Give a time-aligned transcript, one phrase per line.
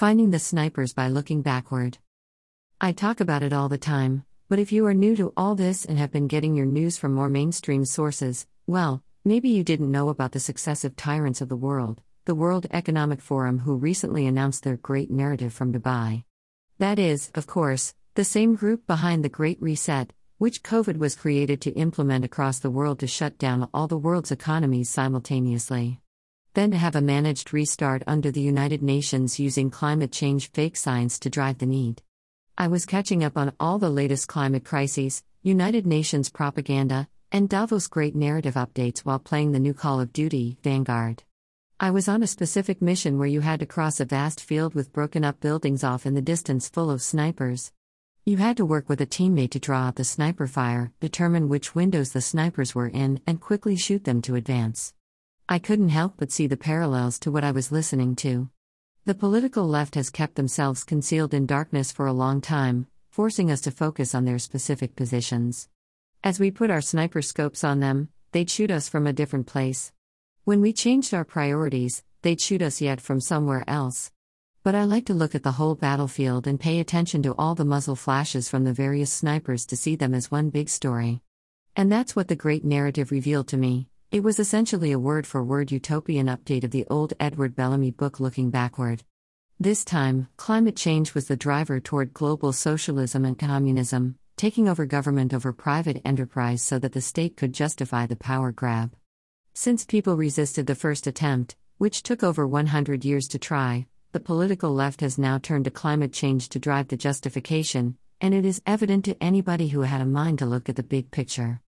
[0.00, 1.98] Finding the snipers by looking backward.
[2.80, 5.84] I talk about it all the time, but if you are new to all this
[5.84, 10.08] and have been getting your news from more mainstream sources, well, maybe you didn't know
[10.08, 14.78] about the successive tyrants of the world, the World Economic Forum, who recently announced their
[14.78, 16.24] great narrative from Dubai.
[16.78, 21.60] That is, of course, the same group behind the Great Reset, which COVID was created
[21.60, 26.00] to implement across the world to shut down all the world's economies simultaneously.
[26.54, 31.18] Then to have a managed restart under the United Nations using climate change fake science
[31.20, 32.02] to drive the need.
[32.58, 37.86] I was catching up on all the latest climate crises, United Nations propaganda, and Davos
[37.86, 41.22] great narrative updates while playing the new Call of Duty, Vanguard.
[41.78, 44.92] I was on a specific mission where you had to cross a vast field with
[44.92, 47.72] broken up buildings off in the distance full of snipers.
[48.26, 51.76] You had to work with a teammate to draw out the sniper fire, determine which
[51.76, 54.92] windows the snipers were in, and quickly shoot them to advance.
[55.52, 58.48] I couldn't help but see the parallels to what I was listening to.
[59.04, 63.60] The political left has kept themselves concealed in darkness for a long time, forcing us
[63.62, 65.68] to focus on their specific positions.
[66.22, 69.90] As we put our sniper scopes on them, they'd shoot us from a different place.
[70.44, 74.12] When we changed our priorities, they'd shoot us yet from somewhere else.
[74.62, 77.64] But I like to look at the whole battlefield and pay attention to all the
[77.64, 81.22] muzzle flashes from the various snipers to see them as one big story.
[81.74, 83.88] And that's what the great narrative revealed to me.
[84.12, 88.18] It was essentially a word for word utopian update of the old Edward Bellamy book
[88.18, 89.04] Looking Backward.
[89.60, 95.32] This time, climate change was the driver toward global socialism and communism, taking over government
[95.32, 98.96] over private enterprise so that the state could justify the power grab.
[99.54, 104.74] Since people resisted the first attempt, which took over 100 years to try, the political
[104.74, 109.04] left has now turned to climate change to drive the justification, and it is evident
[109.04, 111.60] to anybody who had a mind to look at the big picture.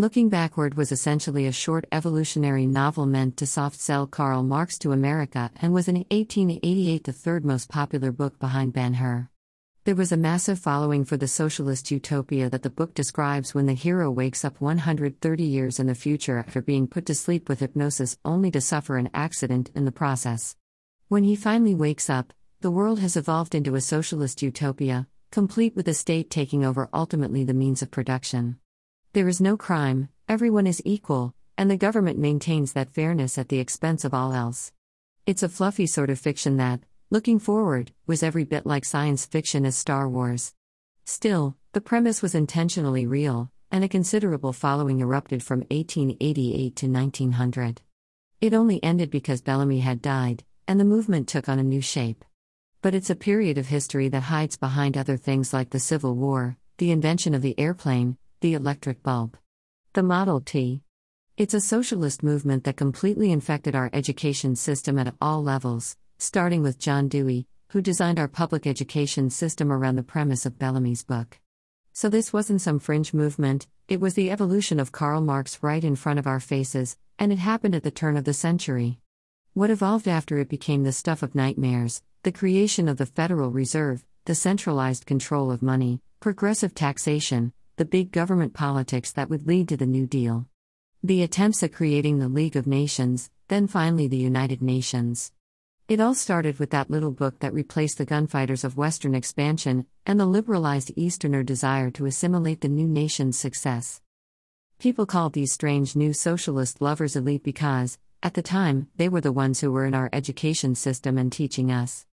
[0.00, 4.92] Looking Backward was essentially a short evolutionary novel meant to soft sell Karl Marx to
[4.92, 9.28] America and was in 1888 the third most popular book behind Ben Hur.
[9.82, 13.72] There was a massive following for the socialist utopia that the book describes when the
[13.72, 18.16] hero wakes up 130 years in the future after being put to sleep with hypnosis
[18.24, 20.54] only to suffer an accident in the process.
[21.08, 25.86] When he finally wakes up, the world has evolved into a socialist utopia, complete with
[25.86, 28.60] the state taking over ultimately the means of production.
[29.14, 33.58] There is no crime, everyone is equal, and the government maintains that fairness at the
[33.58, 34.70] expense of all else.
[35.24, 39.64] It's a fluffy sort of fiction that, looking forward, was every bit like science fiction
[39.64, 40.52] as Star Wars.
[41.06, 47.80] Still, the premise was intentionally real, and a considerable following erupted from 1888 to 1900.
[48.42, 52.26] It only ended because Bellamy had died, and the movement took on a new shape.
[52.82, 56.58] But it's a period of history that hides behind other things like the Civil War,
[56.76, 59.36] the invention of the airplane, the electric bulb.
[59.94, 60.82] The Model T.
[61.36, 66.78] It's a socialist movement that completely infected our education system at all levels, starting with
[66.78, 71.40] John Dewey, who designed our public education system around the premise of Bellamy's book.
[71.92, 75.96] So, this wasn't some fringe movement, it was the evolution of Karl Marx right in
[75.96, 79.00] front of our faces, and it happened at the turn of the century.
[79.54, 84.04] What evolved after it became the stuff of nightmares the creation of the Federal Reserve,
[84.26, 89.76] the centralized control of money, progressive taxation, the big government politics that would lead to
[89.76, 90.46] the New Deal.
[91.04, 95.30] The attempts at creating the League of Nations, then finally the United Nations.
[95.86, 100.18] It all started with that little book that replaced the gunfighters of Western expansion and
[100.18, 104.00] the liberalized Easterner desire to assimilate the new nation's success.
[104.80, 109.30] People called these strange new socialist lovers elite because, at the time, they were the
[109.30, 112.06] ones who were in our education system and teaching us.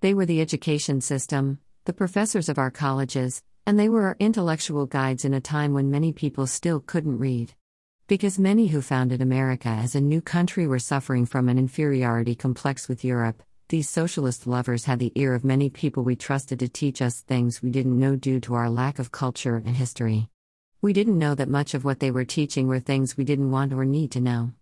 [0.00, 4.86] They were the education system, the professors of our colleges, and they were our intellectual
[4.86, 7.54] guides in a time when many people still couldn't read.
[8.06, 12.88] Because many who founded America as a new country were suffering from an inferiority complex
[12.88, 17.00] with Europe, these socialist lovers had the ear of many people we trusted to teach
[17.00, 20.28] us things we didn't know due to our lack of culture and history.
[20.82, 23.72] We didn't know that much of what they were teaching were things we didn't want
[23.72, 24.52] or need to know.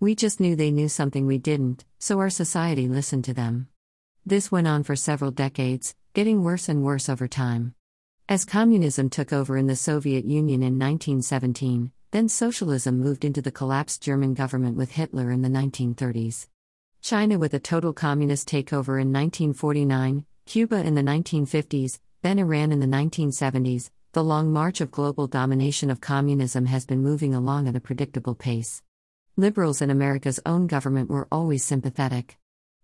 [0.00, 3.68] We just knew they knew something we didn't, so our society listened to them.
[4.26, 7.74] This went on for several decades, getting worse and worse over time.
[8.30, 13.50] As communism took over in the Soviet Union in 1917, then socialism moved into the
[13.50, 16.46] collapsed German government with Hitler in the 1930s.
[17.00, 22.80] China with a total communist takeover in 1949, Cuba in the 1950s, then Iran in
[22.80, 27.76] the 1970s, the long march of global domination of communism has been moving along at
[27.76, 28.82] a predictable pace.
[29.38, 32.36] Liberals in America's own government were always sympathetic.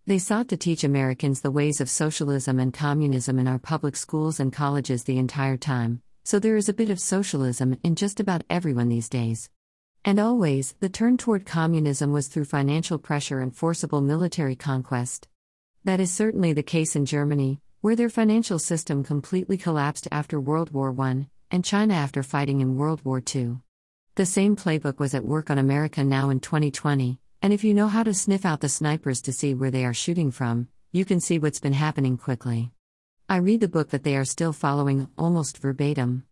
[0.07, 4.39] They sought to teach Americans the ways of socialism and communism in our public schools
[4.39, 8.45] and colleges the entire time, so there is a bit of socialism in just about
[8.51, 9.49] everyone these days.
[10.05, 15.27] And always, the turn toward communism was through financial pressure and forcible military conquest.
[15.85, 20.71] That is certainly the case in Germany, where their financial system completely collapsed after World
[20.71, 23.57] War I, and China after fighting in World War II.
[24.17, 27.89] The same playbook was at work on America now in 2020, and if you know
[27.89, 31.21] how to sniff out the snipers to see where they are shooting from, you can
[31.21, 32.71] see what's been happening quickly.
[33.29, 36.25] I read the book that they are still following almost verbatim.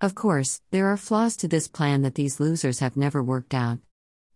[0.00, 3.80] Of course, there are flaws to this plan that these losers have never worked out.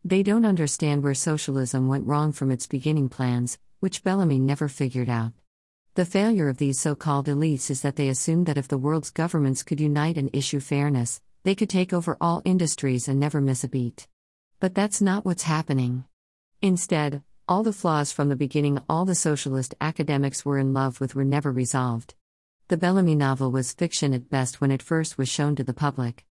[0.05, 5.09] They don't understand where socialism went wrong from its beginning plans, which Bellamy never figured
[5.09, 5.31] out.
[5.95, 9.11] The failure of these so called elites is that they assumed that if the world's
[9.11, 13.63] governments could unite and issue fairness, they could take over all industries and never miss
[13.63, 14.09] a beat.
[14.63, 16.05] But that's not what's happening.
[16.61, 21.17] Instead, all the flaws from the beginning all the socialist academics were in love with
[21.17, 22.15] were never resolved.
[22.69, 26.25] The Bellamy novel was fiction at best when it first was shown to the public.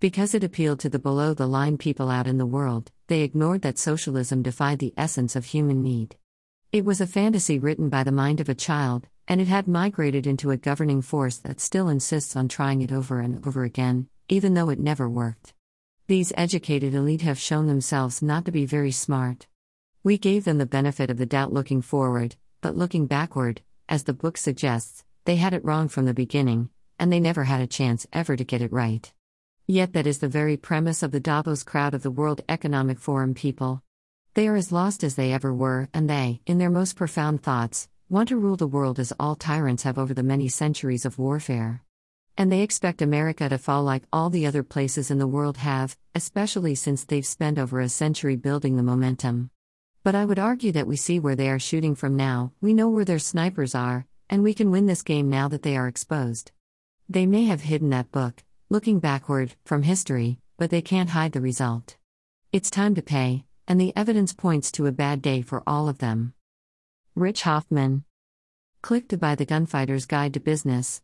[0.00, 3.62] Because it appealed to the below the line people out in the world, they ignored
[3.62, 6.16] that socialism defied the essence of human need.
[6.72, 10.26] It was a fantasy written by the mind of a child, and it had migrated
[10.26, 14.54] into a governing force that still insists on trying it over and over again, even
[14.54, 15.52] though it never worked.
[16.08, 19.48] These educated elite have shown themselves not to be very smart.
[20.04, 24.12] We gave them the benefit of the doubt looking forward, but looking backward, as the
[24.12, 28.06] book suggests, they had it wrong from the beginning, and they never had a chance
[28.12, 29.12] ever to get it right.
[29.66, 33.34] Yet that is the very premise of the Davos crowd of the World Economic Forum
[33.34, 33.82] people.
[34.34, 37.88] They are as lost as they ever were, and they, in their most profound thoughts,
[38.08, 41.82] want to rule the world as all tyrants have over the many centuries of warfare.
[42.38, 45.96] And they expect America to fall like all the other places in the world have,
[46.14, 49.50] especially since they've spent over a century building the momentum.
[50.04, 52.88] But I would argue that we see where they are shooting from now, we know
[52.88, 56.52] where their snipers are, and we can win this game now that they are exposed.
[57.08, 61.40] They may have hidden that book, looking backward, from history, but they can't hide the
[61.40, 61.96] result.
[62.52, 65.98] It's time to pay, and the evidence points to a bad day for all of
[65.98, 66.34] them.
[67.14, 68.04] Rich Hoffman.
[68.82, 71.00] Click to buy the Gunfighter's Guide to Business.